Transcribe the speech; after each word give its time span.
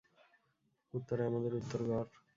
উত্তরে 0.93 1.21
আমাদের 1.25 1.51
উত্তরগড়। 1.59 2.09